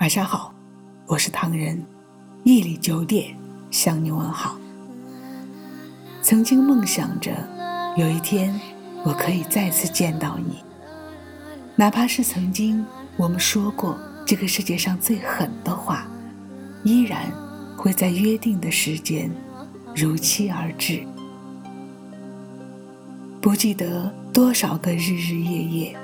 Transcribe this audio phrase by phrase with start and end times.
[0.00, 0.50] 晚上好，
[1.06, 1.84] 我是唐人，
[2.44, 3.36] 夜里九点
[3.70, 4.56] 向你问好。
[6.22, 7.30] 曾经梦想着
[7.98, 8.58] 有一天
[9.04, 10.64] 我可以再次见到你，
[11.76, 12.82] 哪怕是曾经
[13.18, 16.08] 我们说过这个世界上最狠的话，
[16.82, 17.30] 依然
[17.76, 19.30] 会在约定的时间
[19.94, 21.06] 如期而至。
[23.42, 25.96] 不记得多少个日日夜夜，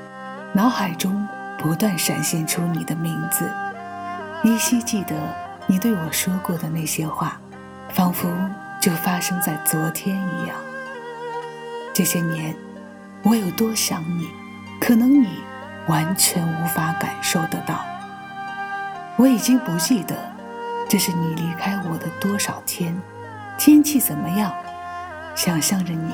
[0.52, 1.26] 脑海中
[1.58, 3.50] 不断闪现出你的名字。
[4.42, 5.14] 依稀记得
[5.66, 7.40] 你对我说过的那些话，
[7.88, 8.28] 仿佛
[8.80, 10.56] 就发生在昨天一样。
[11.92, 12.54] 这些年，
[13.22, 14.28] 我有多想你，
[14.80, 15.40] 可能你
[15.88, 17.84] 完全无法感受得到。
[19.16, 20.14] 我已经不记得
[20.88, 22.94] 这是你离开我的多少天，
[23.58, 24.52] 天气怎么样，
[25.34, 26.12] 想象着你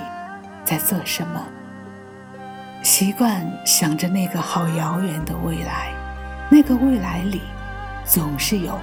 [0.65, 1.45] 在做什么，
[2.83, 5.93] 习惯想着那个好遥远的未来，
[6.49, 7.43] 那个未来里。
[8.13, 8.79] 总是有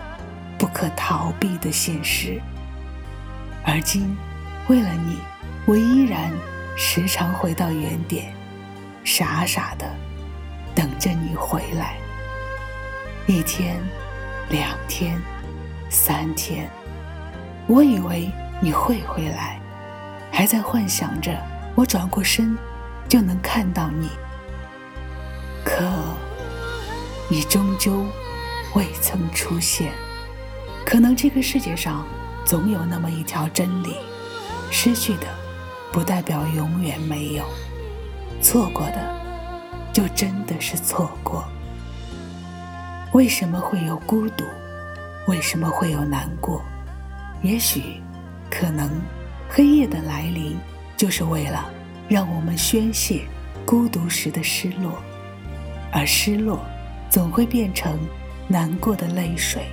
[0.57, 2.41] 不可逃避的现实，
[3.63, 4.17] 而今
[4.69, 5.19] 为了你，
[5.67, 6.31] 我依然
[6.75, 8.33] 时常回到原点，
[9.03, 9.86] 傻傻的
[10.73, 11.95] 等着你回来。
[13.27, 13.80] 一天，
[14.49, 15.21] 两天，
[15.91, 16.67] 三天，
[17.67, 19.61] 我以为你会回来，
[20.31, 21.39] 还在幻想着
[21.75, 22.58] 我转过身
[23.08, 24.09] 就能看到你，
[25.64, 25.88] 可
[27.27, 28.03] 你终究。
[28.75, 29.92] 未曾出现，
[30.86, 32.06] 可能这个世界上
[32.45, 33.95] 总有那么一条真理：
[34.70, 35.26] 失去的
[35.92, 37.44] 不代表永远没有，
[38.42, 39.20] 错过的
[39.92, 41.44] 就真的是错过。
[43.14, 44.44] 为什么会有孤独？
[45.28, 46.64] 为什么会有难过？
[47.42, 48.02] 也许，
[48.52, 49.02] 可能，
[49.50, 50.58] 黑夜的来临
[50.95, 51.67] 就是为了
[52.08, 53.28] 让我们宣泄
[53.66, 55.02] 孤独时的失落，
[55.92, 56.64] 而失落
[57.09, 57.98] 总会变成。
[58.52, 59.67] 难过的泪水，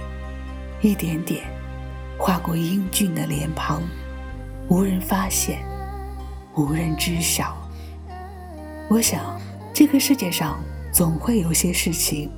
[0.82, 1.44] 一点点
[2.18, 3.82] 划过英俊的脸庞，
[4.68, 5.60] 无人发现，
[6.54, 7.56] 无人知晓。
[8.90, 9.40] 我想，
[9.72, 12.30] 这个世界上总会有些事情，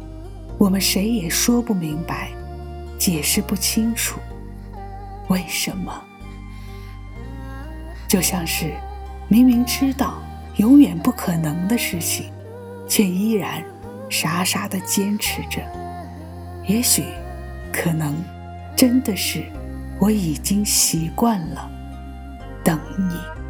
[0.59, 2.31] 我们谁也说不明白，
[3.01, 4.21] 解释不清楚，
[5.29, 5.93] 为什么？
[8.07, 8.73] 就像是
[9.27, 10.23] 明明知道
[10.59, 12.33] 永远不可能的事情，
[12.89, 13.61] 却依然
[14.09, 15.61] 傻傻的坚持着。
[16.69, 17.03] 也许，
[17.73, 18.15] 可能，
[18.77, 19.43] 真的是，
[19.99, 21.71] 我已经习惯了
[22.63, 23.48] 等你。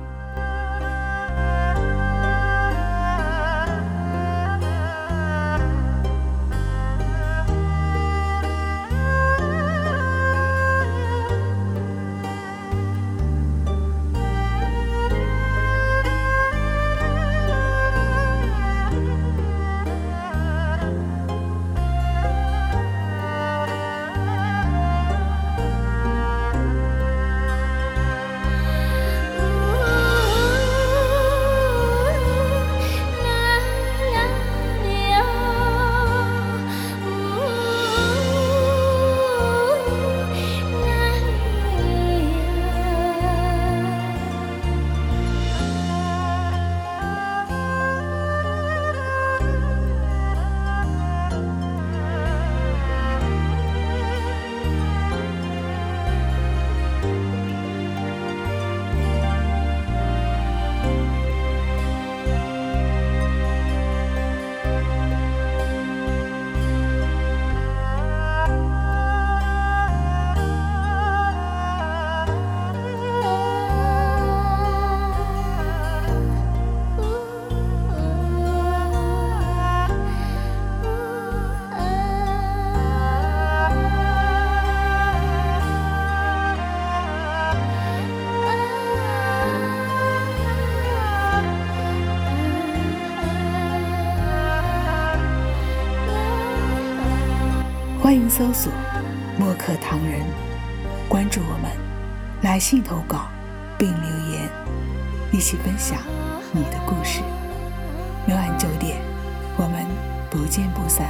[98.09, 98.73] 欢迎搜索
[99.39, 100.23] “墨客唐人”，
[101.11, 101.71] 关注我们，
[102.41, 103.29] 来信投稿
[103.77, 104.49] 并留言，
[105.31, 105.99] 一起分享
[106.51, 107.21] 你的故事。
[108.27, 108.97] 每晚九点，
[109.59, 109.85] 我们
[110.31, 111.07] 不见不散。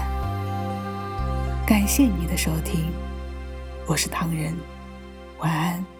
[1.64, 2.92] 感谢你的收听，
[3.86, 4.52] 我是唐人，
[5.38, 5.97] 晚安。